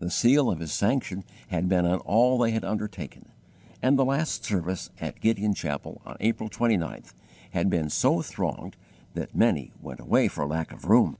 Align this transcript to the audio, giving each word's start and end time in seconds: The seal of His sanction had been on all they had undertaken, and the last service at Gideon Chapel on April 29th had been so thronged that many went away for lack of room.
The 0.00 0.10
seal 0.10 0.50
of 0.50 0.58
His 0.60 0.70
sanction 0.74 1.24
had 1.48 1.66
been 1.66 1.86
on 1.86 2.00
all 2.00 2.36
they 2.36 2.50
had 2.50 2.62
undertaken, 2.62 3.30
and 3.80 3.98
the 3.98 4.04
last 4.04 4.44
service 4.44 4.90
at 5.00 5.18
Gideon 5.18 5.54
Chapel 5.54 6.02
on 6.04 6.18
April 6.20 6.50
29th 6.50 7.14
had 7.52 7.70
been 7.70 7.88
so 7.88 8.20
thronged 8.20 8.76
that 9.14 9.34
many 9.34 9.72
went 9.80 10.00
away 10.00 10.28
for 10.28 10.46
lack 10.46 10.72
of 10.72 10.84
room. 10.84 11.16